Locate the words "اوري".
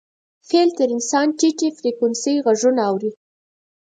2.89-3.11